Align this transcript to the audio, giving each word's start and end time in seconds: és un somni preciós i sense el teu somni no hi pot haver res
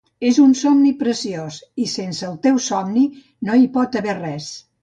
és 0.27 0.37
un 0.43 0.53
somni 0.59 0.93
preciós 1.01 1.59
i 1.85 1.87
sense 1.93 2.25
el 2.31 2.39
teu 2.47 2.59
somni 2.71 3.07
no 3.51 3.63
hi 3.63 3.73
pot 3.77 4.01
haver 4.03 4.21
res 4.25 4.53